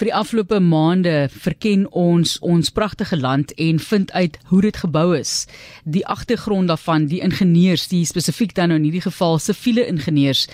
Vir 0.00 0.08
die 0.08 0.16
afgelope 0.16 0.56
maande 0.64 1.26
verken 1.28 1.82
ons 1.92 2.38
ons 2.40 2.70
pragtige 2.72 3.18
land 3.20 3.50
en 3.60 3.76
vind 3.84 4.12
uit 4.16 4.38
hoe 4.48 4.60
dit 4.64 4.76
gebou 4.80 5.10
is. 5.12 5.42
Die 5.84 6.00
agtergrond 6.08 6.72
daarvan, 6.72 7.04
die 7.10 7.18
ingenieurs, 7.20 7.84
die 7.90 8.06
spesifiek 8.08 8.54
dan 8.56 8.72
nou 8.72 8.78
in 8.80 8.86
hierdie 8.86 9.02
geval 9.04 9.36
siviele 9.36 9.84
ingenieurs 9.84 10.46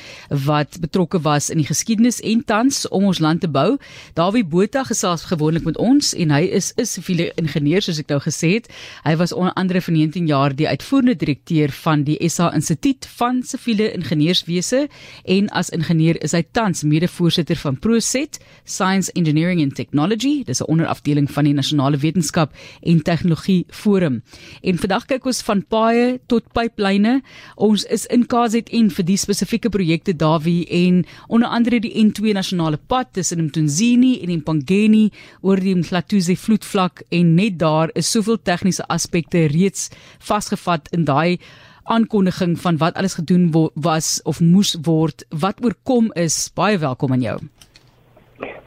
wat 0.48 0.80
betrokke 0.82 1.21
was 1.22 1.46
in 1.54 1.61
die 1.62 1.67
geskiedenis 1.69 2.19
en 2.27 2.43
tans 2.43 2.88
om 2.88 3.06
ons 3.06 3.21
land 3.22 3.45
te 3.45 3.51
bou. 3.59 3.77
Dawie 4.19 4.43
Botha 4.43 4.82
gesels 4.88 5.29
gewoonlik 5.31 5.63
met 5.63 5.78
ons 5.78 6.10
en 6.10 6.35
hy 6.35 6.42
is 6.51 6.72
'n 6.74 6.85
siviele 6.85 7.31
ingenieur 7.38 7.83
soos 7.87 8.03
ek 8.03 8.10
nou 8.10 8.19
gesê 8.19 8.58
het. 8.58 8.67
Hy 9.04 9.15
was 9.15 9.33
onder 9.33 9.54
andere 9.54 9.81
vir 9.81 9.94
19 9.94 10.26
jaar 10.26 10.56
die 10.56 10.67
uitvoerende 10.67 11.15
direkteur 11.15 11.71
van 11.71 12.03
die 12.03 12.19
SA 12.28 12.51
Instituut 12.53 13.06
van 13.06 13.44
Siviele 13.44 13.94
Ingenieurswese 13.94 14.88
en 15.24 15.49
as 15.51 15.71
ingenieur 15.71 16.16
is 16.20 16.33
hy 16.33 16.42
tans 16.52 16.83
mede-voorsitter 16.83 17.56
van 17.56 17.78
Proset 17.78 18.41
Science 18.65 19.12
Engineering 19.12 19.36
Engineering 19.37 19.62
and 19.62 19.75
Technology, 19.75 20.45
dis 20.45 20.61
'n 20.61 20.71
onderafdeling 20.73 21.31
van 21.31 21.45
die 21.45 21.53
Nasionale 21.53 21.97
Wetenskap 21.97 22.55
en 22.81 23.03
Tegnologie 23.03 23.67
Forum. 23.69 24.23
En 24.63 24.79
vandag 24.79 25.05
kyk 25.05 25.27
ons 25.27 25.43
van 25.43 25.67
paaie 25.67 26.21
tot 26.27 26.53
pyplyne. 26.53 27.23
Ons 27.55 27.85
is 27.85 28.07
in 28.07 28.27
KZN 28.27 28.89
vir 28.91 29.05
die 29.05 29.17
spesifieke 29.17 29.69
projekte 29.69 30.17
Dawie 30.17 30.67
en 30.67 31.05
onder 31.29 31.49
andere 31.49 31.80
die 31.80 31.93
N2 32.05 32.33
nasionale 32.33 32.79
pad 32.87 33.13
tussen 33.13 33.45
Mtunzini 33.45 34.23
en 34.23 34.29
Impangeni 34.29 35.11
oor 35.41 35.61
die 35.61 35.75
Mhlathuze 35.75 36.37
vloedvlak 36.37 37.03
en 37.11 37.35
net 37.35 37.59
daar 37.59 37.91
is 37.95 38.11
soveel 38.11 38.43
tegniese 38.43 38.89
aspekte 38.89 39.47
reeds 39.47 39.91
vasgevat 40.19 40.89
in 40.93 41.05
daai 41.05 41.39
aankondiging 41.85 42.61
van 42.61 42.77
wat 42.77 42.95
alles 42.95 43.15
gedoen 43.15 43.71
was 43.75 44.23
of 44.23 44.41
moes 44.41 44.77
word 44.83 45.25
wat 45.29 45.65
oorkom 45.65 46.13
is 46.13 46.51
baie 46.55 46.79
welkom 46.79 47.13
aan 47.13 47.23
jou 47.23 47.39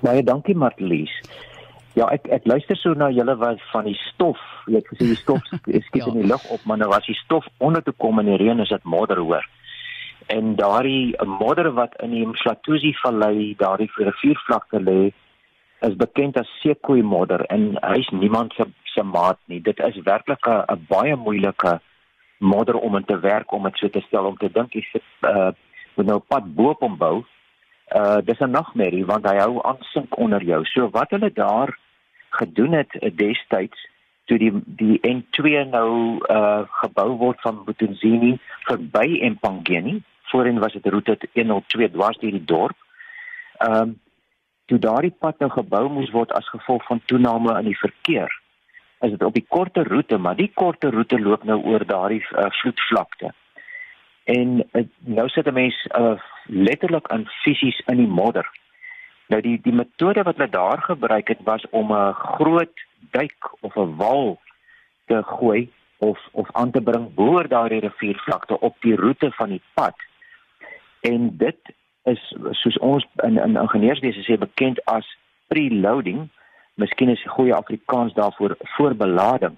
Baie 0.02 0.24
dankie 0.24 0.56
Marlies. 0.56 1.12
Ja, 1.98 2.08
ek 2.14 2.30
ek 2.32 2.46
luister 2.48 2.78
so 2.80 2.94
na 2.96 3.10
julle 3.12 3.36
wat 3.42 3.62
van 3.74 3.88
die 3.90 3.98
stof, 4.06 4.40
jy 4.70 4.80
het 4.80 4.92
gesê 4.92 5.10
die 5.10 5.20
stof 5.20 5.42
skiet 5.88 6.06
ja. 6.06 6.12
in 6.12 6.22
die 6.22 6.30
lug 6.30 6.44
op, 6.54 6.62
maar 6.70 6.80
nou 6.80 6.92
as 6.96 7.08
die 7.10 7.18
stof 7.26 7.48
onder 7.58 7.84
toe 7.84 7.96
kom 7.98 8.22
in 8.22 8.30
die 8.32 8.38
reën 8.40 8.64
is 8.64 8.72
dit 8.72 8.86
modder 8.88 9.20
hoor. 9.20 9.48
En 10.32 10.54
daardie 10.56 11.16
modder 11.40 11.72
wat 11.76 11.98
in 12.06 12.14
die 12.14 12.28
Mhlathuzi 12.30 12.94
vallei, 13.02 13.56
daardie 13.60 13.90
riviervlakte 13.98 14.80
lê, 14.80 15.00
is 15.88 15.96
bekend 16.00 16.38
as 16.38 16.50
sekoe 16.62 17.02
modder 17.04 17.44
en 17.50 17.74
hy's 17.82 18.08
niemand 18.12 18.54
se 18.56 18.68
se 18.94 19.04
maat 19.04 19.40
nie. 19.48 19.60
Dit 19.64 19.80
is 19.80 20.00
werklik 20.06 20.48
'n 20.48 20.86
baie 20.88 21.16
moeilike 21.16 21.80
modder 22.40 22.76
om 22.76 22.96
in 22.96 23.06
te 23.06 23.20
werk 23.20 23.52
om 23.52 23.64
dit 23.64 23.78
so 23.78 23.90
te 23.90 24.02
stel 24.08 24.26
om 24.26 24.38
te 24.38 24.50
dink 24.50 24.74
jy 24.74 24.84
sit 24.92 25.04
uh 25.28 25.52
moet 25.96 26.08
nou 26.08 26.20
pad 26.20 26.46
bo 26.56 26.70
op 26.70 26.80
hom 26.86 26.96
bou 26.98 27.26
uh 27.96 28.18
dis 28.24 28.40
'n 28.40 28.52
nagmerrie 28.52 29.06
want 29.06 29.26
hy 29.26 29.38
hou 29.38 29.64
aan 29.64 29.78
sink 29.80 30.18
onder 30.18 30.44
jou. 30.44 30.66
So 30.66 30.90
wat 30.90 31.10
hulle 31.10 31.32
daar 31.34 31.78
gedoen 32.30 32.72
het 32.72 32.94
uh, 32.94 33.10
destyds 33.14 33.88
toe 34.26 34.38
die 34.38 34.52
die 34.66 35.00
N2 35.02 35.70
nou 35.70 36.20
uh 36.30 36.62
gebou 36.82 37.10
word 37.18 37.42
van 37.42 37.64
Botunzini 37.66 38.38
verby 38.68 39.20
Empangeni, 39.22 40.04
voorheen 40.24 40.60
was 40.60 40.74
dit 40.74 40.86
roete 40.86 41.18
102 41.34 41.90
dwars 41.92 42.18
deur 42.18 42.32
die 42.32 42.46
dorp. 42.46 42.78
Um 43.70 44.00
toe 44.66 44.80
daardie 44.80 45.16
pad 45.20 45.40
nou 45.40 45.50
gebou 45.50 45.88
moes 45.90 46.12
word 46.14 46.32
as 46.38 46.50
gevolg 46.54 46.86
van 46.86 47.02
toename 47.06 47.58
in 47.60 47.72
die 47.72 47.80
verkeer. 47.80 48.30
Is 49.02 49.16
dit 49.16 49.24
op 49.24 49.34
die 49.34 49.46
korter 49.48 49.88
roete, 49.88 50.18
maar 50.18 50.36
die 50.36 50.52
korter 50.54 50.94
roete 50.94 51.20
loop 51.20 51.44
nou 51.44 51.58
oor 51.72 51.86
daardie 51.88 52.22
uh, 52.22 52.50
vloedvlakte. 52.62 53.32
En 54.30 54.60
uh, 54.62 54.84
nou 55.18 55.28
sit 55.30 55.48
'n 55.48 55.54
mens 55.54 55.88
uh, 55.98 56.20
letterlik 56.50 57.08
in 57.14 57.28
fisies 57.44 57.80
in 57.86 57.98
die 57.98 58.08
modder. 58.08 58.48
Nou 59.30 59.42
die 59.46 59.60
die 59.62 59.74
metode 59.74 60.24
wat 60.26 60.38
hulle 60.38 60.50
daar 60.50 60.82
gebruik 60.82 61.28
het 61.28 61.42
was 61.44 61.66
om 61.70 61.94
'n 61.94 62.14
groot 62.14 62.86
duik 63.12 63.52
of 63.62 63.76
'n 63.76 63.96
wal 63.96 64.40
te 65.06 65.24
gooi 65.24 65.70
of 65.98 66.20
of 66.32 66.48
aan 66.52 66.72
te 66.72 66.82
bring 66.82 67.14
bo 67.14 67.44
daardie 67.44 67.80
riviervlakte 67.80 68.60
op 68.60 68.76
die 68.80 68.96
roete 68.96 69.32
van 69.32 69.50
die 69.50 69.62
pad. 69.74 69.96
En 71.02 71.38
dit 71.38 71.58
is 72.04 72.36
soos 72.52 72.78
ons 72.78 73.08
in 73.16 73.38
in 73.38 73.58
ingenieurswese 73.58 74.24
sê 74.24 74.38
bekend 74.38 74.86
as 74.86 75.18
preloading. 75.48 76.30
Miskien 76.74 77.10
is 77.10 77.24
'n 77.26 77.30
goeie 77.30 77.56
Afrikaans 77.56 78.14
daarvoor 78.14 78.56
voorbelading. 78.60 79.58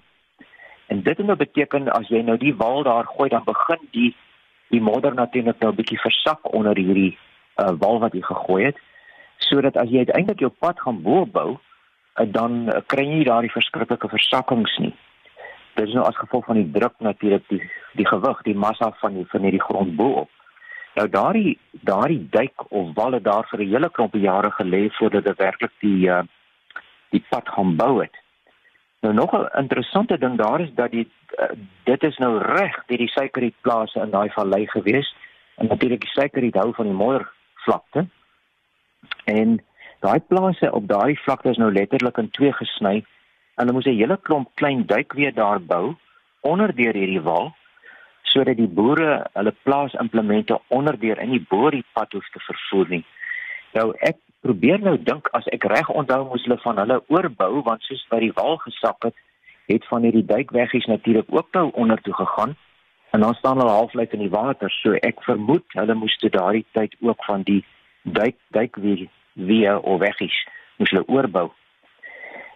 En 0.86 1.02
dit 1.02 1.18
nou 1.18 1.36
beteken 1.36 1.88
as 1.88 2.08
jy 2.08 2.20
nou 2.20 2.36
die 2.36 2.54
wal 2.54 2.82
daar 2.82 3.04
gooi 3.04 3.28
dan 3.28 3.44
begin 3.44 3.88
die 3.90 4.16
die 4.72 4.80
modder 4.80 5.14
natuurlik 5.14 5.60
nou 5.60 5.72
'n 5.72 5.76
bietjie 5.76 6.00
versak 6.00 6.54
onder 6.54 6.76
hierdie 6.76 7.18
uh, 7.56 7.72
wal 7.78 7.98
wat 8.00 8.12
jy 8.12 8.22
gegooi 8.22 8.64
het 8.64 8.78
sodat 9.36 9.76
as 9.76 9.90
jy 9.90 10.04
uiteindelik 10.04 10.40
jou 10.40 10.52
pad 10.64 10.80
gaan 10.80 11.02
bo 11.02 11.26
bou 11.26 11.50
uh, 11.52 12.26
dan 12.26 12.68
uh, 12.68 12.80
kry 12.86 13.04
jy 13.04 13.24
daardie 13.24 13.52
verskriklike 13.52 14.08
versakkings 14.08 14.76
nie. 14.78 14.94
Dit 15.74 15.88
is 15.88 15.94
nou 15.94 16.04
as 16.04 16.16
gevolg 16.16 16.44
van 16.44 16.60
die 16.60 16.70
druk 16.70 16.94
natuurlik 16.98 17.48
die 17.48 17.62
die 18.00 18.06
gewig 18.08 18.42
die 18.48 18.56
massa 18.56 18.92
van 19.00 19.14
die 19.14 19.26
van 19.28 19.42
hierdie 19.42 19.66
grond 19.68 19.96
bo 19.96 20.24
op. 20.24 20.30
Nou 20.94 21.08
daardie 21.08 21.58
daardie 21.88 22.28
duik 22.30 22.64
of 22.68 22.94
walle 22.94 23.20
daar 23.20 23.48
vir 23.50 23.60
'n 23.60 23.72
hele 23.72 23.90
klomp 23.90 24.14
jare 24.14 24.50
gelê 24.50 24.88
voordat 24.98 25.24
dit 25.24 25.38
werklik 25.38 25.72
die 25.80 26.08
uh, 26.08 26.22
die 27.10 27.24
pad 27.28 27.48
gaan 27.48 27.76
bou 27.76 28.00
het. 28.00 28.16
Nou 29.00 29.14
nog 29.14 29.32
'n 29.32 29.48
interessante 29.58 30.18
ding 30.18 30.36
daar 30.38 30.60
is 30.60 30.74
dat 30.74 30.90
die 30.90 31.08
uh, 31.38 31.52
dit 31.84 32.02
is 32.02 32.18
nou 32.18 32.38
reg 32.38 32.76
deur 32.86 32.98
die 32.98 33.12
suikerrietplase 33.12 34.00
in 34.00 34.10
daai 34.10 34.30
vallei 34.34 34.66
gewees 34.66 35.14
en 35.56 35.66
natuurlik 35.66 36.00
die 36.00 36.14
suikerriet 36.14 36.58
hou 36.58 36.72
van 36.74 36.88
die 36.90 36.96
moddervlakte. 36.96 38.06
En 39.24 39.60
daai 40.00 40.20
plase 40.20 40.72
op 40.72 40.88
daai 40.88 41.16
vlakte 41.24 41.50
is 41.50 41.60
nou 41.62 41.72
letterlik 41.72 42.18
in 42.18 42.30
twee 42.30 42.52
gesny 42.52 43.04
hulle 43.60 43.72
moes 43.72 43.86
'n 43.86 43.98
hele 43.98 44.16
klomp 44.16 44.48
klein 44.54 44.86
duikweë 44.86 45.34
daar 45.34 45.60
bou 45.60 45.94
onder 46.40 46.74
deur 46.74 46.94
hierdie 46.94 47.22
wal 47.22 47.52
sodat 48.22 48.56
die 48.56 48.72
boere 48.78 49.26
hulle 49.32 49.54
plaasimplemente 49.62 50.58
onder 50.68 50.98
deur 50.98 51.18
in 51.18 51.30
die 51.30 51.46
boeriepad 51.48 52.12
hoef 52.12 52.28
te 52.30 52.40
vervoer 52.40 52.88
nie. 52.88 53.04
Nou 53.72 53.92
ek 53.98 54.16
probeer 54.40 54.80
nou 54.80 54.96
dink 55.02 55.28
as 55.32 55.46
ek 55.54 55.64
reg 55.64 55.88
onthou 55.88 56.24
moes 56.28 56.44
hulle 56.46 56.58
van 56.64 56.80
hulle 56.82 57.02
oorbou 57.06 57.62
want 57.68 57.82
soos 57.82 58.06
by 58.10 58.18
die 58.24 58.32
wal 58.38 58.56
gesak 58.64 59.08
het 59.08 59.14
het 59.72 59.86
van 59.86 60.02
hierdie 60.02 60.24
duikweggies 60.24 60.86
natuurlik 60.86 61.26
ook 61.28 61.48
nou 61.52 61.70
onder 61.72 62.00
toe 62.02 62.14
gegaan. 62.14 62.56
En 63.10 63.20
dan 63.20 63.34
staan 63.34 63.58
hulle 63.58 63.70
halflyk 63.70 64.12
in 64.12 64.18
die 64.18 64.30
water. 64.30 64.70
So 64.70 64.92
ek 64.92 65.22
vermoed 65.22 65.64
hulle 65.76 65.94
moes 65.94 66.16
te 66.16 66.28
daardie 66.28 66.66
tyd 66.72 66.96
ook 67.00 67.24
van 67.24 67.42
die 67.42 67.64
duik 68.02 68.36
duik 68.48 68.76
wie 68.76 69.10
wie 69.32 69.80
of 69.80 69.98
weggies 70.00 70.36
moes 70.76 70.90
hulle 70.90 71.08
oorbou. 71.08 71.50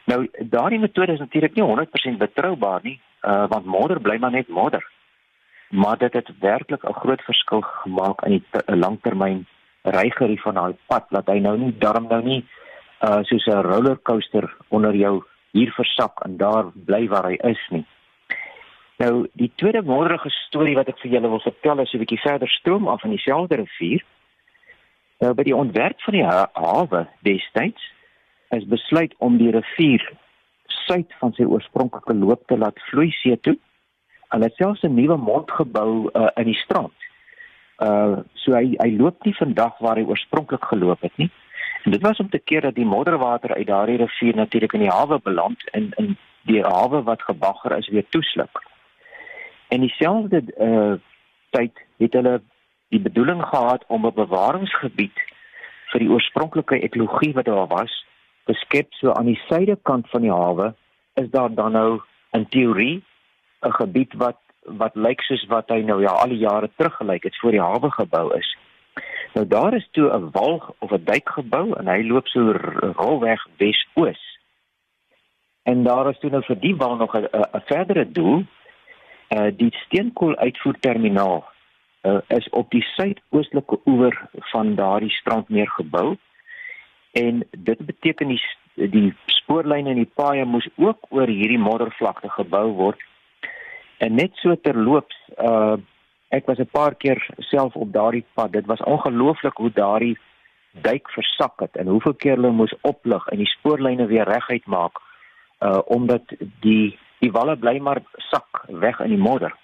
Nou 0.05 0.29
daardie 0.39 0.79
metode 0.79 1.13
is 1.13 1.19
natuurlik 1.19 1.55
nie 1.55 1.65
100% 1.65 2.19
betroubaar 2.19 2.81
nie 2.83 3.01
uh, 3.23 3.45
want 3.49 3.65
modder 3.65 4.01
bly 4.01 4.17
maar 4.19 4.31
net 4.31 4.49
modder. 4.49 4.85
Maar 5.69 5.99
dit 5.99 6.13
het 6.13 6.31
werklik 6.41 6.83
'n 6.83 7.01
groot 7.03 7.23
verskil 7.23 7.61
gemaak 7.61 8.25
in 8.25 8.31
die 8.31 8.77
langtermyn 8.77 9.47
reigerie 9.83 10.41
van 10.41 10.55
daai 10.55 10.77
pad 10.87 11.07
dat 11.11 11.27
hy 11.27 11.39
nou 11.39 11.57
nie 11.59 11.75
darm 11.79 12.07
nou 12.09 12.23
nie 12.23 12.45
uh 13.01 13.23
soos 13.23 13.47
'n 13.47 13.67
rollercoaster 13.71 14.57
onder 14.69 14.95
jou 14.95 15.25
hier 15.57 15.73
versak 15.77 16.21
en 16.25 16.37
daar 16.41 16.71
bly 16.89 17.07
waar 17.13 17.31
hy 17.31 17.39
is 17.51 17.63
nie. 17.75 17.85
Nou 19.03 19.27
die 19.37 19.51
tweede 19.61 19.83
wonderlike 19.85 20.31
storie 20.47 20.77
wat 20.77 20.89
ek 20.93 21.01
vir 21.03 21.17
julle 21.17 21.33
wil 21.33 21.43
vertel 21.45 21.83
is 21.85 21.95
'n 21.95 22.03
bietjie 22.05 22.23
verder 22.25 22.49
stroom 22.49 22.89
af 22.89 23.05
in 23.05 23.17
dieselfde 23.17 23.57
rivier. 23.63 24.05
Nou 25.21 25.33
by 25.35 25.43
die 25.43 25.57
ontwerp 25.57 26.01
van 26.01 26.15
die 26.15 26.25
ha 26.25 26.49
hawe 26.55 27.07
destyds 27.23 27.83
is 28.51 28.65
besluit 28.65 29.15
om 29.19 29.39
die 29.39 29.51
rivier 29.51 30.05
suid 30.87 31.13
van 31.21 31.33
sy 31.33 31.45
oorspronklike 31.45 32.15
loop 32.15 32.47
te 32.47 32.57
laat 32.57 32.79
vloei 32.91 33.11
see 33.11 33.37
toe. 33.41 33.57
Hulle 34.29 34.45
het 34.45 34.55
selfs 34.57 34.83
'n 34.83 34.95
nuwe 34.95 35.17
mond 35.17 35.51
gebou 35.51 36.11
uh, 36.15 36.29
in 36.37 36.45
die 36.45 36.61
strand 36.65 36.95
Uh 37.77 38.25
so 38.41 38.55
hy 38.57 38.73
hy 38.81 38.89
loop 38.97 39.25
nie 39.27 39.35
vandag 39.37 39.77
waar 39.85 39.99
hy 40.01 40.07
oorspronklik 40.09 40.65
geloop 40.65 41.03
het 41.05 41.13
nie. 41.21 41.29
En 41.87 41.93
dit 41.93 42.03
was 42.03 42.19
om 42.19 42.31
te 42.31 42.39
keer 42.39 42.61
dat 42.61 42.75
die 42.75 42.85
modderwater 42.85 43.55
uit 43.55 43.67
daardie 43.67 43.97
rivier 43.97 44.35
natuurlik 44.35 44.73
in 44.73 44.81
die 44.81 44.91
hawe 44.91 45.21
beland 45.23 45.71
en 45.71 45.93
in 45.95 46.17
die 46.43 46.63
hawe 46.63 47.03
wat 47.03 47.23
gebagger 47.23 47.77
is 47.77 47.89
weer 47.89 48.09
toesluk. 48.09 48.63
En 49.69 49.81
dieselfde 49.81 50.43
uh 50.59 50.95
tyd 51.51 51.79
het 51.97 52.13
hulle 52.13 52.43
die 52.89 53.01
bedoeling 53.01 53.45
gehad 53.45 53.85
om 53.87 54.07
'n 54.07 54.15
bewaringsgebied 54.15 55.23
vir 55.93 56.01
die 56.01 56.11
oorspronklike 56.11 56.81
ekologie 56.81 57.33
wat 57.33 57.45
daar 57.45 57.67
was 57.67 58.05
te 58.45 58.53
skep 58.53 58.93
so 58.93 59.13
aan 59.13 59.31
die 59.31 59.41
suidekant 59.47 60.11
van 60.11 60.21
die 60.21 60.33
hawe 60.33 60.75
is 61.15 61.31
daar 61.31 61.55
dan 61.55 61.73
nou 61.73 62.01
in 62.31 62.49
teorie 62.49 63.05
'n 63.63 63.73
gebied 63.73 64.13
wat 64.15 64.39
wat 64.63 64.95
lyk 64.95 65.21
soos 65.21 65.47
wat 65.47 65.69
hy 65.69 65.81
nou 65.81 66.03
ja 66.03 66.11
al 66.11 66.29
die 66.29 66.45
jare 66.49 66.71
terug 66.77 66.97
gelyk 66.97 67.23
het 67.23 67.39
voor 67.39 67.51
die 67.51 67.67
hawe 67.69 67.91
gebou 67.91 68.35
is. 68.35 68.57
Nou 69.37 69.49
daar 69.49 69.75
is 69.75 69.89
toe 69.91 70.09
'n 70.17 70.31
wal 70.33 70.75
of 70.79 70.91
'n 70.91 71.05
dijk 71.05 71.29
gebou 71.29 71.73
en 71.79 71.87
hy 71.89 72.03
loop 72.03 72.27
so 72.27 72.53
rolweg 73.03 73.47
wes-oos. 73.57 74.39
En 75.63 75.83
daar 75.83 76.09
is 76.09 76.19
toe 76.19 76.31
nou 76.31 76.43
vir 76.45 76.59
die 76.61 76.77
wal 76.77 76.97
nog 76.97 77.13
'n 77.17 77.29
verdere 77.65 78.11
doel. 78.11 78.45
Uh 79.29 79.51
die 79.57 79.77
steenkool 79.77 80.37
uitvoerterminaal 80.37 81.45
uh, 82.03 82.19
is 82.27 82.49
op 82.49 82.71
die 82.71 82.83
suidoostelike 82.83 83.79
oewer 83.85 84.29
van 84.33 84.75
daardie 84.75 85.11
strandmeer 85.11 85.69
gebou. 85.69 86.17
En 87.13 87.47
dit 87.59 87.79
beteken 87.87 88.29
die 88.29 88.43
die 88.75 89.15
spoorlyne 89.27 89.89
en 89.89 89.97
die 90.05 90.13
paaie 90.15 90.45
moes 90.45 90.69
ook 90.75 90.99
oor 91.09 91.27
hierdie 91.27 91.59
moddervlakte 91.59 92.29
gebou 92.29 92.73
word. 92.73 93.01
En 93.97 94.15
net 94.15 94.31
so 94.35 94.61
terloops, 94.61 95.17
uh 95.39 95.77
ek 96.29 96.47
was 96.47 96.59
'n 96.59 96.71
paar 96.71 96.95
keer 96.95 97.27
self 97.39 97.75
op 97.75 97.93
daardie 97.93 98.25
pad. 98.35 98.53
Dit 98.53 98.67
was 98.67 98.83
ongelooflik 98.83 99.57
hoe 99.57 99.71
daardie 99.73 100.19
duik 100.73 101.11
versak 101.11 101.61
het 101.61 101.77
en 101.77 101.87
hoeveel 101.87 102.15
keer 102.15 102.35
hulle 102.35 102.51
moes 102.51 102.75
oplig 102.81 103.27
en 103.27 103.39
die 103.39 103.47
spoorlyne 103.47 104.07
weer 104.07 104.29
reguit 104.29 104.67
maak 104.67 104.99
uh 105.61 105.81
omdat 105.85 106.23
die 106.61 106.99
die 107.19 107.33
walle 107.33 107.57
bly 107.57 107.79
maar 107.79 108.03
sak 108.17 108.65
weg 108.69 109.01
in 109.01 109.09
die 109.15 109.25
modder. 109.29 109.55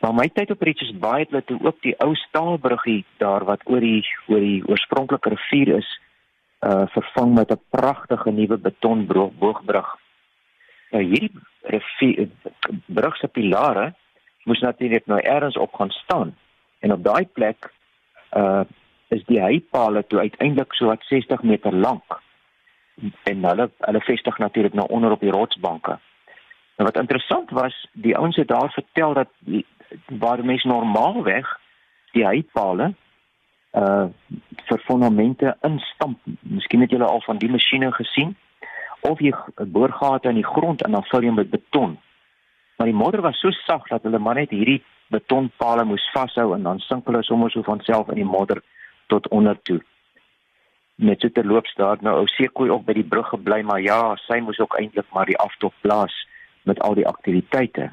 Maar 0.00 0.14
my 0.14 0.28
tyd 0.32 0.50
op 0.50 0.62
Richards 0.62 0.98
Bay 0.98 1.20
het 1.20 1.30
hulle 1.30 1.60
ook 1.62 1.82
die 1.82 1.94
ou 2.00 2.14
staalbruggie 2.14 3.04
daar 3.18 3.44
wat 3.44 3.60
oor 3.64 3.80
die 3.80 4.06
oor 4.26 4.40
die 4.40 4.62
oorspronklike 4.66 5.28
rivier 5.28 5.76
is 5.76 5.88
uh 6.66 6.86
vervang 6.94 7.34
met 7.34 7.50
'n 7.52 7.60
pragtige 7.70 8.30
nuwe 8.30 8.56
betonboogbrug. 8.56 9.96
Nou 10.90 11.02
hierdie 11.02 11.32
rivier 11.62 12.28
brug 12.86 13.16
se 13.16 13.28
pilare 13.28 13.94
moes 14.44 14.60
natuurlik 14.60 15.06
nou 15.06 15.20
eers 15.20 15.56
op 15.56 15.74
gaan 15.74 15.90
staan 15.90 16.36
en 16.78 16.92
op 16.92 17.04
daai 17.04 17.26
plek 17.26 17.72
uh 18.36 18.62
is 19.08 19.24
die 19.24 19.40
heipale 19.40 20.02
toe 20.06 20.18
uiteindelik 20.18 20.74
so 20.76 20.86
wat 20.86 21.04
60 21.08 21.42
meter 21.42 21.72
lank 21.72 22.18
en 23.24 23.44
hulle 23.44 23.70
hulle 23.78 24.00
vestig 24.00 24.38
natuurlik 24.38 24.74
nou 24.74 24.86
onder 24.88 25.10
op 25.10 25.20
die 25.20 25.30
rotsbanke. 25.30 25.98
En 26.76 26.84
wat 26.84 26.96
interessant 26.96 27.50
was, 27.50 27.88
die 27.92 28.16
ouens 28.16 28.36
het 28.36 28.48
daar 28.48 28.70
vertel 28.70 29.14
dat 29.14 29.28
die, 29.38 29.66
waar 30.06 30.44
mense 30.44 30.68
normaalweg 30.68 31.60
die 32.12 32.24
heipale 32.24 32.94
uh 33.72 34.06
vir 34.68 34.80
fondamente 34.84 35.56
instamp. 35.60 36.18
Miskien 36.40 36.80
het 36.80 36.90
julle 36.90 37.04
al 37.04 37.22
van 37.24 37.38
die 37.38 37.50
masjiene 37.50 37.92
gesien 37.92 38.36
of 39.00 39.20
jy 39.20 39.32
boorgate 39.56 40.28
in 40.28 40.40
die 40.40 40.46
grond 40.46 40.82
en 40.84 40.92
dan 40.92 41.04
vul 41.08 41.24
jy 41.24 41.32
met 41.32 41.50
beton. 41.50 41.96
Maar 42.78 42.86
die 42.86 42.96
modder 42.96 43.20
was 43.20 43.40
so 43.42 43.50
sag 43.50 43.88
dat 43.90 44.04
hulle 44.06 44.18
maar 44.22 44.38
net 44.38 44.52
hierdie 44.54 44.78
betonpale 45.10 45.84
moes 45.84 46.04
vashou 46.14 46.52
en 46.54 46.62
dan 46.62 46.78
sink 46.78 47.06
hulle 47.10 47.22
sommer 47.26 47.50
so 47.50 47.62
van 47.66 47.80
self 47.82 48.10
in 48.12 48.20
die 48.20 48.28
modder 48.28 48.60
tot 49.10 49.26
onder 49.34 49.58
toe. 49.66 49.80
Net 51.02 51.20
so 51.20 51.32
terloops 51.34 51.74
daar 51.74 51.98
nou 52.06 52.14
ou 52.20 52.26
seekoei 52.30 52.70
op 52.70 52.84
by 52.86 52.94
die 52.94 53.06
brug 53.06 53.32
gebly, 53.32 53.64
maar 53.66 53.82
ja, 53.82 54.14
sy 54.26 54.38
moes 54.46 54.60
ook 54.62 54.76
eintlik 54.78 55.10
maar 55.16 55.26
die 55.26 55.38
aftog 55.42 55.74
plaas 55.82 56.14
met 56.70 56.78
al 56.86 56.94
die 56.94 57.06
aktiwiteite. 57.06 57.88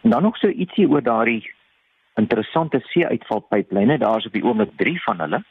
En 0.00 0.10
dan 0.10 0.22
nog 0.22 0.38
so 0.40 0.48
ietsie 0.48 0.88
oor 0.88 1.04
daardie 1.04 1.42
interessante 2.16 2.80
see-uitvalpyplyne. 2.92 3.98
Daar's 3.98 4.26
op 4.26 4.32
die 4.32 4.44
oomblik 4.44 4.72
3 4.80 5.02
van 5.02 5.20
hulle. 5.20 5.42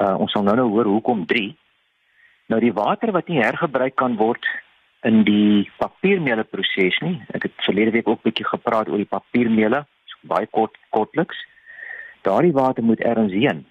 Uh 0.00 0.14
ons 0.24 0.32
sal 0.32 0.46
nou 0.46 0.56
nou 0.56 0.68
hoor 0.72 0.88
hoekom 0.88 1.26
3. 1.26 1.52
Nou 2.48 2.60
die 2.64 2.72
water 2.72 3.12
wat 3.12 3.28
nie 3.28 3.42
hergebruik 3.42 3.96
kan 4.00 4.16
word 4.16 4.48
in 5.06 5.22
die 5.24 5.70
papiermeele 5.78 6.44
proses 6.44 6.98
nie. 7.04 7.16
Ek 7.34 7.46
het 7.48 7.64
verlede 7.66 7.94
week 7.94 8.08
ook 8.08 8.22
bietjie 8.22 8.46
gepraat 8.46 8.88
oor 8.88 9.00
die 9.00 9.10
papiermeele, 9.10 9.84
so 10.10 10.30
baie 10.30 10.46
kort 10.46 10.76
kortliks. 10.90 11.38
Daardie 12.26 12.52
water 12.52 12.84
moet 12.84 13.00
ergens 13.00 13.32
heen. 13.32 13.66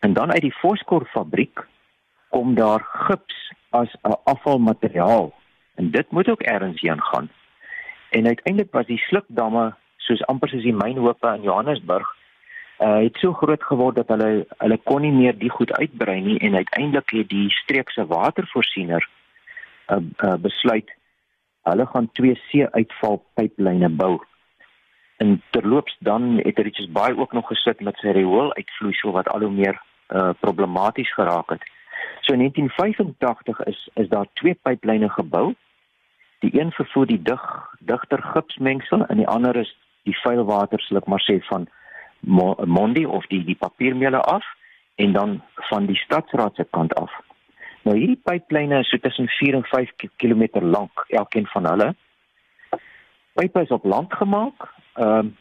En 0.00 0.12
dan 0.12 0.32
uit 0.32 0.42
die 0.42 0.54
Voskor 0.60 1.06
fabriek 1.12 1.66
kom 2.30 2.54
daar 2.54 2.82
gips 3.08 3.52
as 3.70 3.90
'n 4.02 4.16
afvalmateriaal 4.24 5.32
en 5.74 5.90
dit 5.90 6.10
moet 6.10 6.28
ook 6.28 6.42
ergens 6.42 6.80
heen 6.80 7.02
gaan. 7.02 7.28
En 8.10 8.26
uiteindelik 8.26 8.72
was 8.72 8.86
die 8.86 8.98
slukdamme 8.98 9.74
soos 9.96 10.26
amper 10.26 10.48
soos 10.48 10.62
die 10.62 10.76
mynhope 10.84 11.34
in 11.34 11.42
Johannesburg 11.42 12.08
uh 12.82 12.98
het 12.98 13.16
so 13.16 13.32
groot 13.32 13.62
geword 13.62 13.94
dat 13.94 14.08
hulle 14.08 14.46
hulle 14.58 14.78
kon 14.84 15.00
nie 15.00 15.12
meer 15.12 15.38
die 15.38 15.50
goed 15.50 15.72
uitbrei 15.72 16.20
nie 16.20 16.38
en 16.38 16.54
uiteindelik 16.54 17.10
het 17.10 17.28
die 17.28 17.50
streekse 17.50 18.06
watervoorsiener 18.06 19.08
uh, 19.88 19.98
uh 20.24 20.34
besluit 20.40 20.90
hulle 21.62 21.86
gaan 21.86 22.08
twee 22.12 22.34
see 22.48 22.66
uitvalpyplyne 22.70 23.88
bou. 23.88 24.18
En 25.22 25.42
terloops 25.50 25.96
dan 25.98 26.40
het 26.42 26.58
Richards 26.58 26.90
Bay 26.92 27.14
ook 27.16 27.32
nog 27.32 27.46
gesit 27.46 27.80
met 27.80 27.96
sy 27.96 28.14
riool 28.16 28.54
uitvloeisel 28.54 29.12
wat 29.14 29.28
al 29.28 29.46
hoe 29.46 29.50
meer 29.50 29.78
uh 30.08 30.30
problematies 30.40 31.14
geraak 31.14 31.50
het. 31.50 31.62
So 32.20 32.32
in 32.32 32.38
1985 32.38 33.60
is 33.60 33.88
is 33.94 34.08
daar 34.08 34.26
twee 34.32 34.54
pyplyne 34.54 35.08
gebou. 35.08 35.54
Die 36.38 36.60
een 36.60 36.72
vervoer 36.72 37.06
die 37.06 37.22
dig 37.22 37.42
digter 37.78 38.22
gipsmengsel 38.22 39.06
en 39.06 39.16
die 39.16 39.28
ander 39.28 39.56
is 39.56 39.76
die 40.02 40.18
vuil 40.22 40.44
water 40.44 40.80
sal 40.80 40.98
ek 40.98 41.06
maar 41.06 41.22
sê 41.22 41.38
van 41.46 41.68
Mondi 42.66 43.06
of 43.06 43.26
die 43.26 43.44
die 43.44 43.58
papiermeele 43.58 44.20
af 44.20 44.46
en 44.94 45.12
dan 45.12 45.42
van 45.70 45.86
die 45.86 45.96
stadsraad 45.96 46.54
se 46.54 46.66
kant 46.70 46.94
af. 46.94 47.12
Nou 47.82 47.96
hierdie 47.96 48.20
pyplyne 48.22 48.78
is 48.82 48.90
so 48.90 48.98
tussen 49.02 49.28
4 49.28 49.54
en 49.58 49.64
5 49.64 49.90
km 50.22 50.44
lank, 50.60 51.04
elkeen 51.08 51.46
van 51.46 51.66
hulle. 51.66 51.88
Pype 53.34 53.62
is 53.64 53.74
op 53.74 53.84
land 53.84 54.14
gemaak. 54.14 54.68
Ehm 54.94 55.18
um, 55.18 55.36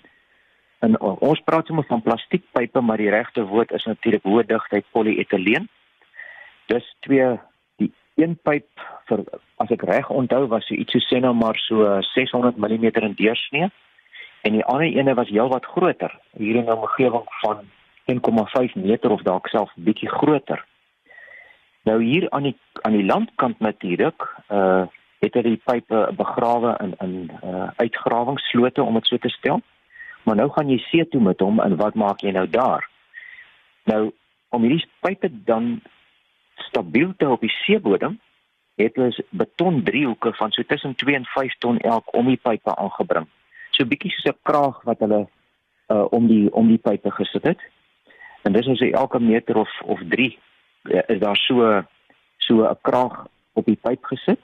en 0.81 0.95
ons 1.01 1.41
praat 1.45 1.67
sommer 1.69 1.85
van 1.85 2.01
plastiekpype, 2.01 2.81
maar 2.81 2.97
die 2.97 3.11
regte 3.13 3.43
woord 3.45 3.71
is 3.71 3.83
natuurlik 3.85 4.23
hoë 4.25 4.47
digtheid 4.49 4.85
polyetyleen. 4.91 5.67
Dis 6.73 6.87
twee 7.05 7.27
die 7.77 7.91
een 8.17 8.33
pyp 8.41 8.65
vir 9.09 9.21
as 9.61 9.73
ek 9.75 9.85
reg 9.85 10.09
onthou 10.09 10.47
was 10.49 10.65
so 10.65 10.73
iets 10.73 10.95
so 10.97 11.05
sê 11.05 11.21
nou 11.21 11.35
maar 11.37 11.59
so 11.67 11.85
600 12.13 12.57
mm 12.57 12.87
in 13.05 13.13
deursnee 13.19 13.69
en 14.41 14.57
die 14.57 14.65
ander 14.65 14.89
ene 14.89 15.13
was 15.13 15.29
heelwat 15.29 15.69
groter 15.75 16.17
hier 16.37 16.55
in 16.55 16.65
'n 16.65 16.77
omgewing 16.77 17.29
van 17.45 17.69
1,5 18.05 18.75
meter 18.75 19.11
of 19.11 19.21
dalk 19.21 19.47
selfs 19.47 19.73
bietjie 19.75 20.09
groter. 20.09 20.65
Nou 21.83 22.03
hier 22.03 22.29
aan 22.29 22.43
die 22.43 22.57
aan 22.81 22.97
die 22.97 23.05
landkant 23.05 23.59
natuurlik, 23.59 24.27
uh 24.49 24.85
het 25.21 25.35
hulle 25.37 25.53
die 25.53 25.61
pype 25.65 25.99
begrawe 26.17 26.77
in 26.81 26.93
in 26.99 27.13
uh 27.43 27.69
uitgrawingsslote 27.75 28.83
om 28.83 28.93
dit 28.93 29.05
so 29.05 29.17
te 29.17 29.29
stel. 29.29 29.61
Maar 30.23 30.35
nou 30.35 30.49
gaan 30.49 30.69
jy 30.69 30.77
see 30.77 31.07
toe 31.07 31.21
met 31.21 31.39
hom 31.39 31.59
en 31.59 31.75
wat 31.77 31.93
maak 31.93 32.21
jy 32.21 32.31
nou 32.31 32.47
daar? 32.49 32.89
Nou 33.83 34.11
om 34.49 34.61
hierdie 34.61 34.89
pype 34.99 35.29
dan 35.45 35.81
stabiel 36.55 37.13
te 37.17 37.25
hou 37.25 37.35
op 37.35 37.41
die 37.45 37.53
seebodem, 37.63 38.19
het 38.75 38.95
hulle 38.95 39.25
beton 39.29 39.83
driehoeke 39.83 40.33
van 40.33 40.51
so 40.51 40.63
tussen 40.63 40.95
2 40.95 41.15
en 41.15 41.25
5 41.25 41.53
ton 41.57 41.77
elk 41.77 42.13
om 42.13 42.27
die 42.27 42.41
pype 42.41 42.75
aangebring 42.75 43.29
so 43.81 43.87
bietjie 43.87 44.11
so 44.15 44.29
'n 44.29 44.39
kraag 44.43 44.81
wat 44.83 44.99
hulle 44.99 45.27
uh 45.93 46.05
om 46.17 46.27
die 46.27 46.53
om 46.53 46.67
die 46.67 46.77
pype 46.87 47.11
gesit 47.11 47.43
het. 47.43 47.61
En 48.43 48.53
dis 48.53 48.67
ons 48.67 48.79
elke 48.79 49.19
meter 49.19 49.57
of 49.57 49.71
of 49.81 49.99
3 50.09 50.37
is 50.83 51.19
daar 51.19 51.37
so 51.37 51.83
so 52.37 52.63
'n 52.63 52.77
kraag 52.81 53.25
op 53.53 53.65
die 53.65 53.79
pyp 53.81 54.03
gesit. 54.03 54.39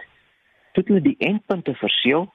Toe 0.73 0.83
hulle 0.85 1.01
die 1.01 1.15
eindpunte 1.19 1.73
verseël 1.73 2.33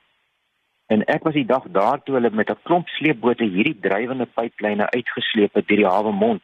en 0.87 1.05
ek 1.05 1.23
was 1.23 1.35
die 1.35 1.47
dag 1.47 1.65
daar 1.71 2.03
toe 2.03 2.15
hulle 2.15 2.31
met 2.31 2.51
'n 2.51 2.63
klomp 2.63 2.89
sleepbote 2.89 3.45
hierdie 3.45 3.79
drywende 3.81 4.27
pyplyne 4.27 4.91
uitgesleep 4.91 5.55
het 5.55 5.69
deur 5.69 5.77
die 5.77 5.93
hawe 5.95 6.13
mond 6.13 6.43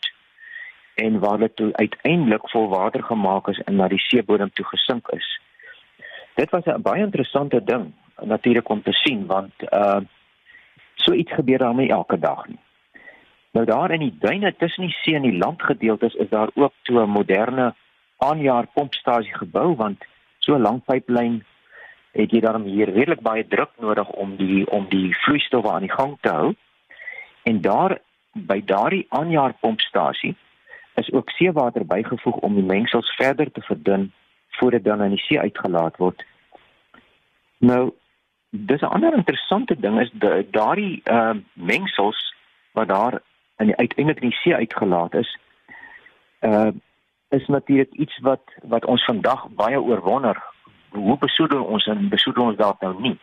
en 0.95 1.19
waar 1.19 1.39
dit 1.39 1.61
uiteindelik 1.73 2.51
vol 2.51 2.69
water 2.69 3.03
gemaak 3.03 3.49
is 3.49 3.59
en 3.59 3.77
na 3.77 3.89
die 3.89 3.99
seebodem 3.99 4.51
toe 4.53 4.65
gesink 4.65 5.09
is. 5.09 5.41
Dit 6.35 6.51
was 6.51 6.65
'n 6.65 6.83
baie 6.83 7.03
interessante 7.03 7.65
ding 7.65 7.93
natuurlik 8.23 8.69
om 8.69 8.83
te 8.83 8.93
sien 8.93 9.27
want 9.27 9.53
uh 9.73 10.01
So 10.99 11.15
iets 11.15 11.33
gebeur 11.33 11.59
daarmee 11.59 11.89
elke 11.89 12.19
dag 12.19 12.47
nie. 12.47 12.59
Nou 13.59 13.71
daar 13.71 13.91
in 13.91 14.01
die 14.01 14.17
duine 14.19 14.55
tussen 14.57 14.85
die 14.87 14.95
see 14.95 15.15
en 15.19 15.25
die 15.27 15.39
landgedeeltes 15.39 16.15
is 16.15 16.29
daar 16.31 16.51
ook 16.55 16.73
toe 16.83 17.01
'n 17.03 17.11
moderne 17.11 17.75
aanjaar 18.17 18.67
pompstasie 18.67 19.35
gebou 19.35 19.75
want 19.77 20.05
so 20.39 20.59
lank 20.59 20.85
pyplyn 20.85 21.45
het 22.13 22.31
jy 22.31 22.41
daarom 22.41 22.63
hier 22.63 22.91
redelik 22.91 23.21
baie 23.21 23.47
druk 23.49 23.71
nodig 23.79 24.09
om 24.09 24.37
die 24.37 24.71
om 24.71 24.87
die 24.89 25.17
vloeistowwe 25.17 25.71
aan 25.71 25.87
die 25.87 25.97
gang 25.99 26.17
te 26.21 26.29
hou. 26.29 26.55
En 27.43 27.61
daar 27.61 27.99
by 28.33 28.63
daardie 28.65 29.07
aanjaar 29.09 29.53
pompstasie 29.61 30.37
is 30.95 31.13
ook 31.13 31.31
seewater 31.31 31.87
bygevoeg 31.87 32.37
om 32.37 32.55
die 32.55 32.71
mengsels 32.75 33.15
verder 33.17 33.53
te 33.53 33.61
verdun 33.61 34.13
voordat 34.49 34.85
dan 34.85 35.03
in 35.03 35.11
die 35.11 35.25
see 35.27 35.41
uitgelaat 35.41 35.97
word. 35.97 36.25
Nou 37.59 37.93
dis 38.51 38.81
'n 38.81 38.95
ander 38.95 39.15
interessante 39.15 39.81
ding 39.81 40.01
is 40.01 40.11
daardie 40.51 41.03
uh 41.05 41.35
mengsels 41.53 42.35
wat 42.73 42.89
daar 42.89 43.27
in 43.59 43.67
die 43.67 43.77
uiteindelik 43.77 44.23
in 44.23 44.29
die 44.29 44.39
see 44.43 44.55
uitgelaat 44.55 45.15
is 45.15 45.39
uh 46.41 46.71
is 47.29 47.47
natuurlik 47.47 47.93
iets 47.93 48.19
wat 48.25 48.41
wat 48.63 48.85
ons 48.85 49.05
vandag 49.05 49.49
baie 49.49 49.81
oorwonder 49.81 50.43
hoe 50.91 51.19
besoedel 51.19 51.65
ons 51.65 51.87
en 51.87 52.09
besoedel 52.09 52.45
ons 52.45 52.57
dalk 52.57 52.81
nou 52.81 52.95
nie? 53.01 53.19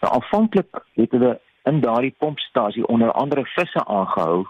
Nou 0.00 0.12
aanvanklik 0.14 0.80
het 0.94 1.10
hulle 1.12 1.40
in 1.68 1.80
daardie 1.80 2.14
pompstasie 2.18 2.86
onder 2.86 3.12
andere 3.12 3.44
visse 3.44 3.84
aangehou 3.84 4.46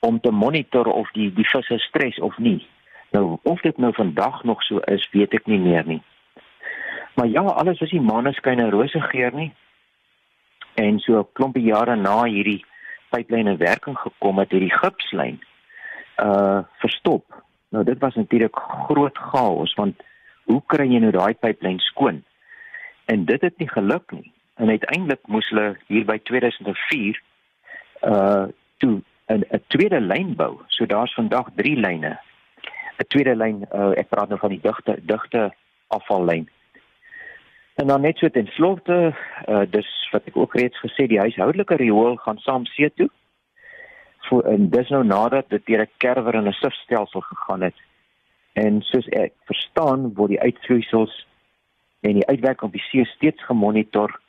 om 0.00 0.20
te 0.20 0.30
monitor 0.30 0.86
of 0.86 1.10
die 1.12 1.32
die 1.32 1.48
visse 1.48 1.78
stres 1.78 2.18
of 2.18 2.38
nie. 2.38 2.66
Nou 3.10 3.38
of 3.42 3.60
dit 3.60 3.76
nou 3.76 3.92
vandag 3.94 4.42
nog 4.44 4.62
so 4.62 4.78
is 4.78 5.08
weet 5.12 5.34
ek 5.34 5.46
nie 5.46 5.58
meer 5.58 5.86
nie. 5.86 6.02
Maar 7.14 7.26
ja, 7.26 7.42
alles 7.42 7.78
was 7.78 7.90
nie 7.90 8.00
maaneskyn 8.00 8.58
en 8.58 8.70
rose 8.70 9.00
geur 9.00 9.34
nie. 9.34 9.52
En 10.74 10.98
so 10.98 11.18
'n 11.18 11.28
klompie 11.32 11.64
jare 11.64 11.96
na 11.96 12.22
hierdie 12.24 12.64
pyplyn 13.10 13.46
in 13.46 13.56
werking 13.56 13.98
gekom 13.98 14.38
het, 14.38 14.50
het 14.50 14.60
die 14.60 14.78
gipslyn 14.78 15.40
uh 16.22 16.62
verstop. 16.78 17.42
Nou 17.68 17.84
dit 17.84 17.98
was 17.98 18.14
natuurlik 18.14 18.56
groot 18.86 19.18
chaos 19.18 19.74
want 19.74 20.02
hoe 20.44 20.62
kry 20.66 20.86
jy 20.86 21.00
nou 21.02 21.10
daai 21.10 21.34
pyplyn 21.34 21.78
skoon? 21.78 22.22
En 23.04 23.24
dit 23.24 23.40
het 23.40 23.58
nie 23.58 23.68
geluk 23.68 24.10
nie. 24.10 24.32
En 24.54 24.68
uiteindelik 24.68 25.26
moes 25.26 25.48
hulle 25.48 25.76
hier 25.86 26.04
by 26.04 26.18
2004 26.22 27.22
uh 28.02 28.46
toe 28.78 29.02
'n 29.26 29.44
'n 29.50 29.62
tweede 29.66 30.00
lyn 30.00 30.34
bou. 30.36 30.60
So 30.68 30.86
daar's 30.86 31.14
vandag 31.14 31.48
3 31.54 31.76
lyne. 31.76 32.18
'n 32.98 33.06
Tweede 33.08 33.36
lyn, 33.36 33.66
uh, 33.72 33.92
ek 33.98 34.08
praat 34.08 34.28
nou 34.28 34.38
van 34.38 34.50
die 34.50 34.60
digte 34.60 34.98
digte 35.02 35.54
afvallyn. 35.86 36.48
En 37.74 37.86
dan 37.86 38.00
net 38.00 38.18
so 38.18 38.28
ten 38.28 38.46
slotte, 38.46 39.14
uh 39.48 39.64
dis 39.70 39.88
wat 40.12 40.26
ek 40.30 40.36
ook 40.36 40.54
reeds 40.54 40.78
gesê, 40.78 41.08
die 41.10 41.18
huishoudelike 41.18 41.76
riool 41.80 42.16
gaan 42.22 42.38
saam 42.38 42.66
see 42.70 42.90
toe. 42.94 43.10
Voor 44.28 44.46
en 44.48 44.68
dis 44.70 44.88
nou 44.94 45.04
nadat 45.04 45.48
dit 45.48 45.66
deur 45.66 45.82
'n 45.82 45.90
kerwer 45.98 46.34
en 46.34 46.48
'n 46.48 46.52
sifstelsel 46.52 47.20
gegaan 47.20 47.62
het. 47.62 47.78
En 48.52 48.82
soos 48.82 49.08
ek 49.08 49.32
verstaan, 49.44 50.14
word 50.14 50.30
die 50.30 50.40
uitvloeisels 50.40 51.26
en 52.00 52.12
die 52.14 52.26
uitwerking 52.26 52.70
op 52.70 52.72
die 52.72 52.86
see 52.90 53.04
steeds 53.04 53.44
gemonitor 53.44 54.20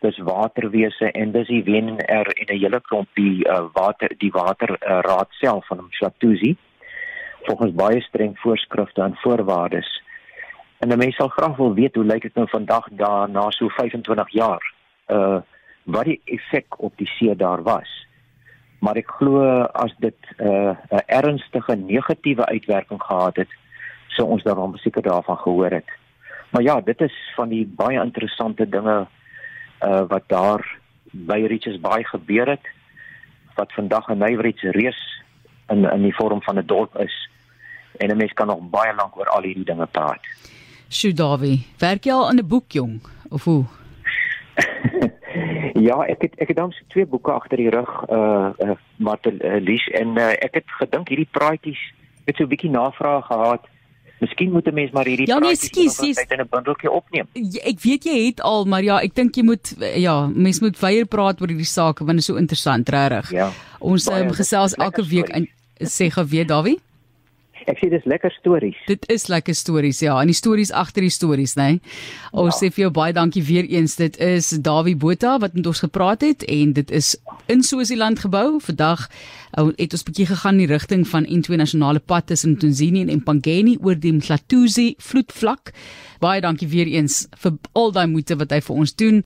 dis 0.00 0.18
waterwese 0.18 1.10
en 1.12 1.32
dis 1.32 1.48
die 1.48 1.64
WNR 1.64 2.28
en 2.40 2.46
'n 2.48 2.58
hele 2.58 2.80
klompie 2.80 3.44
uh, 3.46 3.64
water 3.72 4.08
die 4.18 4.30
waterraad 4.30 5.30
uh, 5.30 5.38
self 5.40 5.66
van 5.66 5.84
Mshatuzi 5.84 6.56
volgens 7.42 7.74
baie 7.74 8.00
streng 8.00 8.38
voorskrifte 8.38 9.02
en 9.02 9.16
voorwaardes. 9.16 10.02
En 10.80 10.88
'n 10.88 10.98
mens 10.98 11.16
sal 11.16 11.28
graag 11.28 11.56
wil 11.56 11.74
weet 11.74 11.94
hoe 11.94 12.04
lyk 12.04 12.22
dit 12.22 12.34
nou 12.34 12.48
vandag 12.48 12.88
daar 12.90 13.30
na 13.30 13.50
so 13.50 13.68
25 13.68 14.30
jaar 14.30 14.74
uh 15.06 15.40
wat 15.84 16.04
die 16.04 16.20
effek 16.24 16.78
op 16.78 16.92
die 16.96 17.06
see 17.06 17.36
daar 17.36 17.62
was. 17.62 18.06
Maar 18.78 18.96
ek 18.96 19.10
glo 19.18 19.62
as 19.62 19.94
dit 19.98 20.16
'n 20.36 20.46
uh, 20.46 20.76
'n 20.90 21.02
ernstige 21.06 21.76
negatiewe 21.76 22.46
uitwerking 22.46 23.02
gehad 23.02 23.36
het, 23.36 23.48
sou 24.06 24.28
ons 24.28 24.42
daarom 24.42 24.76
seker 24.76 25.02
daarvan 25.02 25.36
gehoor 25.36 25.70
het. 25.70 25.88
Maar 26.50 26.62
ja, 26.62 26.80
dit 26.80 27.00
is 27.00 27.32
van 27.34 27.48
die 27.48 27.66
baie 27.66 28.00
interessante 28.02 28.68
dinge 28.68 29.06
uh 29.84 30.02
wat 30.08 30.24
daar 30.26 30.78
by 31.10 31.44
Richards 31.46 31.80
Bay 31.80 32.04
gebeur 32.04 32.48
het 32.48 32.66
wat 33.54 33.72
vandag 33.72 34.08
'n 34.08 34.18
Nywerits 34.18 34.62
reus 34.62 35.22
in 35.68 35.84
in 35.84 36.02
die 36.02 36.14
vorm 36.14 36.42
van 36.42 36.58
'n 36.58 36.66
dorp 36.66 36.98
is 36.98 37.28
en 37.96 38.10
'n 38.10 38.16
mens 38.16 38.32
kan 38.32 38.46
nog 38.46 38.70
baie 38.70 38.94
lank 38.94 39.16
oor 39.16 39.28
al 39.28 39.42
hierdie 39.42 39.64
dinge 39.64 39.86
praat. 39.86 40.24
Sjoe 40.90 41.14
Dawie, 41.14 41.60
werk 41.78 42.06
jy 42.08 42.12
al 42.12 42.28
aan 42.28 42.40
'n 42.42 42.46
boek 42.50 42.74
jong 42.74 42.98
of 43.30 43.44
hoe? 43.44 43.64
ja, 45.88 46.02
ek 46.02 46.22
het 46.26 46.34
ek 46.42 46.48
het 46.48 46.56
dan 46.56 46.74
twee 46.90 47.06
boeke 47.06 47.30
agter 47.30 47.62
die 47.62 47.70
rug 47.70 47.90
uh, 48.10 48.50
uh 48.58 48.74
maar 48.98 49.18
uh, 49.22 49.60
Lies 49.62 49.86
en 49.94 50.18
uh, 50.18 50.34
ek 50.34 50.58
het 50.58 50.72
gedink 50.80 51.08
hierdie 51.08 51.30
praatjies 51.30 51.78
het 52.26 52.36
so 52.36 52.42
'n 52.42 52.50
bietjie 52.50 52.70
navraag 52.70 53.26
gehad. 53.26 53.62
Miskien 54.18 54.50
moet 54.50 54.66
'n 54.66 54.74
mens 54.74 54.90
maar 54.90 55.06
hierdie 55.06 55.30
ja, 55.30 55.38
nee, 55.38 55.54
skies, 55.54 55.96
tyd 55.96 56.30
in 56.30 56.42
'n 56.42 56.50
bundeltjie 56.50 56.90
opneem. 56.90 57.26
Ja, 57.32 57.62
ek 57.62 57.80
weet 57.80 58.04
jy 58.04 58.26
het 58.26 58.40
al, 58.42 58.64
maar 58.64 58.82
ja, 58.82 58.98
ek 58.98 59.14
dink 59.14 59.34
jy 59.34 59.44
moet 59.44 59.74
ja, 59.94 60.26
mens 60.26 60.60
moet 60.60 60.78
weier 60.80 61.06
praat 61.06 61.40
oor 61.40 61.48
hierdie 61.48 61.70
saak 61.70 61.98
want 61.98 62.18
dit 62.18 62.26
is 62.26 62.26
so 62.26 62.36
interessant, 62.36 62.88
regtig. 62.88 63.30
Ja. 63.30 63.52
Ons 63.78 64.10
um, 64.10 64.34
gesels 64.34 64.74
elke 64.74 65.06
week 65.06 65.28
in 65.28 65.48
sê 65.78 66.10
gou 66.10 66.26
weer 66.26 66.46
Dawie. 66.46 66.80
Ek 67.68 67.80
sê 67.80 67.90
dis 67.92 68.04
lekker 68.08 68.32
stories. 68.38 68.78
Dit 68.88 69.04
is 69.12 69.26
lekker 69.28 69.54
stories 69.56 70.00
ja, 70.04 70.16
en 70.20 70.30
die 70.30 70.36
stories 70.36 70.72
agter 70.72 71.04
die 71.04 71.12
stories, 71.12 71.56
né? 71.58 71.68
Nee? 71.70 71.80
Ons 72.32 72.60
ja. 72.60 72.66
sê 72.66 72.72
vir 72.72 72.86
jou 72.86 72.92
baie 72.94 73.14
dankie 73.16 73.42
weer 73.44 73.68
eens. 73.68 73.96
Dit 74.00 74.16
is 74.22 74.52
Dawie 74.64 74.96
Botha 74.96 75.36
wat 75.42 75.56
met 75.58 75.66
ons 75.68 75.82
gepraat 75.84 76.24
het 76.24 76.46
en 76.48 76.74
dit 76.76 76.90
is 76.90 77.14
in 77.52 77.64
Swaziland 77.66 78.22
gebou. 78.24 78.60
Vandag 78.64 79.06
uh, 79.58 79.68
het 79.76 79.96
ons 79.96 80.06
bietjie 80.06 80.28
gegaan 80.30 80.58
in 80.58 80.64
die 80.64 80.70
rigting 80.72 81.04
van 81.08 81.26
N2 81.26 81.60
nasionale 81.60 82.00
pad 82.00 82.30
tussen 82.30 82.56
Tunzini 82.58 83.04
en 83.06 83.20
Mpangeni 83.20 83.76
oor 83.82 83.98
die 83.98 84.14
Mhlatuzi 84.16 84.94
vloedvlak. 84.98 85.74
Baie 86.20 86.40
dankie 86.44 86.68
weer 86.68 86.88
eens 86.88 87.26
vir 87.40 87.56
al 87.72 87.92
daai 87.96 88.06
moeite 88.06 88.36
wat 88.40 88.52
hy 88.52 88.60
vir 88.64 88.82
ons 88.82 88.94
doen. 88.94 89.22